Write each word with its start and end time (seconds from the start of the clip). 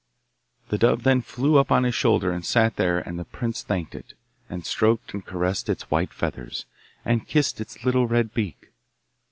The 0.69 0.79
dove 0.79 1.03
then 1.03 1.21
flew 1.21 1.57
up 1.59 1.71
on 1.71 1.83
his 1.83 1.93
shoulder 1.93 2.31
and 2.31 2.43
sat 2.43 2.75
there 2.75 2.97
and 2.97 3.19
the 3.19 3.23
prince 3.23 3.61
thanked 3.61 3.93
it, 3.93 4.15
and 4.49 4.65
stroked 4.65 5.13
and 5.13 5.23
caressed 5.23 5.69
its 5.69 5.91
white 5.91 6.11
feathers, 6.11 6.65
and 7.05 7.27
kissed 7.27 7.61
its 7.61 7.85
little 7.85 8.07
red 8.07 8.33
beak. 8.33 8.71